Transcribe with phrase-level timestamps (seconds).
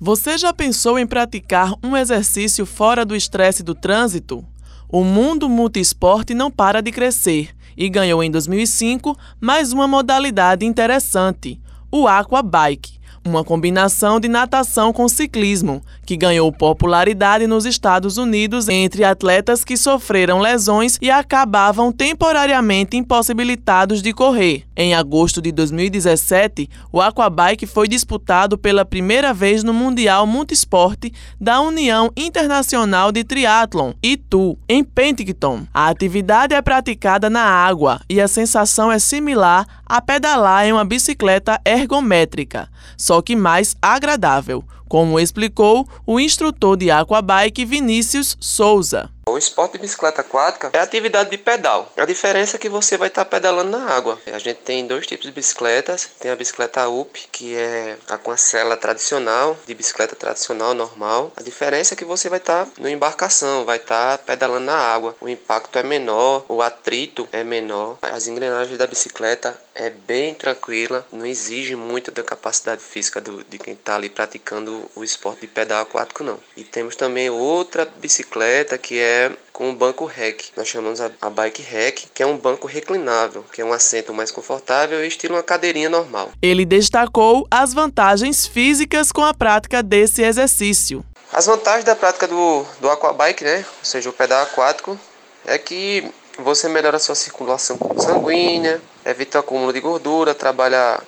[0.00, 4.46] Você já pensou em praticar um exercício fora do estresse do trânsito?
[4.88, 11.60] O mundo multiesporte não para de crescer e ganhou em 2005 mais uma modalidade interessante,
[11.90, 19.04] o aquabike uma combinação de natação com ciclismo, que ganhou popularidade nos Estados Unidos entre
[19.04, 24.64] atletas que sofreram lesões e acabavam temporariamente impossibilitados de correr.
[24.76, 31.60] Em agosto de 2017, o aquabike foi disputado pela primeira vez no Mundial Multisporte da
[31.60, 35.66] União Internacional de Triatlon, ITU, em Penticton.
[35.74, 40.84] A atividade é praticada na água e a sensação é similar a pedalar em uma
[40.84, 42.68] bicicleta ergométrica,
[43.08, 49.08] só que mais agradável, como explicou o instrutor de aquabike Vinícius Souza.
[49.38, 51.92] Esporte de bicicleta aquática é atividade de pedal.
[51.96, 54.20] A diferença é que você vai estar pedalando na água.
[54.26, 56.10] A gente tem dois tipos de bicicletas.
[56.18, 61.32] Tem a bicicleta UP, que é a com a cela tradicional, de bicicleta tradicional normal.
[61.36, 65.14] A diferença é que você vai estar no embarcação, vai estar pedalando na água.
[65.20, 67.98] O impacto é menor, o atrito é menor.
[68.02, 73.58] As engrenagens da bicicleta é bem tranquila, não exige muito da capacidade física do, de
[73.58, 76.40] quem está ali praticando o esporte de pedal aquático não.
[76.56, 80.50] E temos também outra bicicleta que é com o banco REC.
[80.56, 84.14] Nós chamamos a, a bike REC, que é um banco reclinável, que é um assento
[84.14, 86.30] mais confortável e estilo uma cadeirinha normal.
[86.40, 91.04] Ele destacou as vantagens físicas com a prática desse exercício.
[91.32, 94.98] As vantagens da prática do, do aquabike, né, ou seja, o pedal aquático,
[95.46, 101.00] é que você melhora a sua circulação sanguínea, evita o acúmulo de gordura, trabalha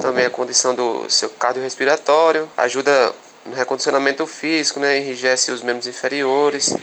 [0.00, 3.12] também a condição do seu cardiorrespiratório, ajuda
[3.44, 6.74] no recondicionamento físico, né, enrijece os membros inferiores,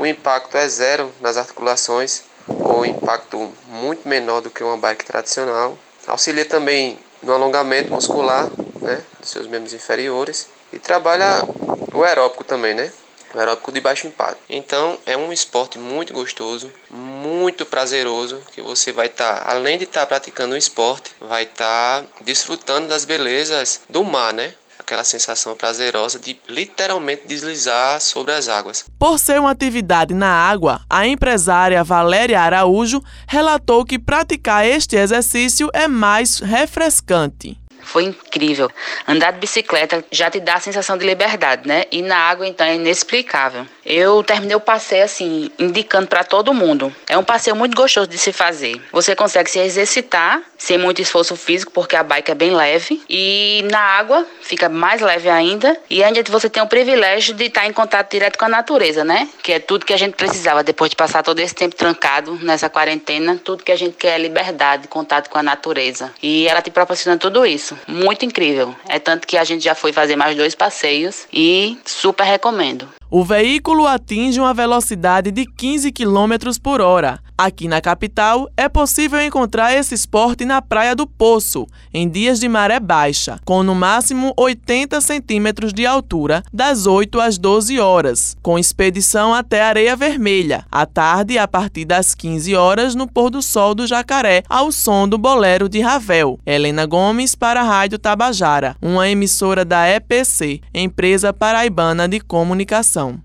[0.00, 5.76] o impacto é zero nas articulações, ou impacto muito menor do que uma bike tradicional.
[6.06, 8.48] Auxilia também no alongamento muscular
[8.80, 11.44] né, dos seus membros inferiores e trabalha
[11.92, 12.90] o aeróbico também, né?
[13.34, 14.40] O aeróbico de baixo impacto.
[14.48, 19.84] Então é um esporte muito gostoso, muito prazeroso, que você vai estar, tá, além de
[19.84, 24.54] estar tá praticando um esporte, vai estar tá desfrutando das belezas do mar, né?
[24.90, 28.84] Aquela sensação prazerosa de literalmente deslizar sobre as águas.
[28.98, 35.70] Por ser uma atividade na água, a empresária Valéria Araújo relatou que praticar este exercício
[35.72, 37.56] é mais refrescante.
[37.90, 38.70] Foi incrível.
[39.04, 41.86] Andar de bicicleta já te dá a sensação de liberdade, né?
[41.90, 43.66] E na água, então, é inexplicável.
[43.84, 46.94] Eu terminei o passeio assim, indicando para todo mundo.
[47.08, 48.80] É um passeio muito gostoso de se fazer.
[48.92, 53.02] Você consegue se exercitar sem muito esforço físico, porque a bike é bem leve.
[53.10, 55.76] E na água fica mais leve ainda.
[55.90, 59.28] E ainda você tem o privilégio de estar em contato direto com a natureza, né?
[59.42, 62.70] Que é tudo que a gente precisava depois de passar todo esse tempo trancado nessa
[62.70, 63.40] quarentena.
[63.42, 66.12] Tudo que a gente quer é liberdade, contato com a natureza.
[66.22, 68.74] E ela te proporciona tudo isso muito incrível.
[68.88, 72.88] É tanto que a gente já foi fazer mais dois passeios e super recomendo.
[73.12, 77.18] O veículo atinge uma velocidade de 15 km por hora.
[77.36, 82.46] Aqui na capital, é possível encontrar esse esporte na Praia do Poço, em dias de
[82.46, 88.58] maré baixa, com no máximo 80 centímetros de altura, das 8 às 12 horas, com
[88.58, 93.74] expedição até Areia Vermelha, à tarde a partir das 15 horas no pôr do sol
[93.74, 96.38] do Jacaré, ao som do bolero de Ravel.
[96.44, 103.18] Helena Gomes para a Rádio Tabajara, uma emissora da EPC, Empresa Paraibana de Comunicação ação